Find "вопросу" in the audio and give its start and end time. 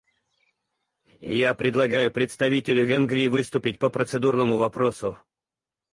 4.57-5.19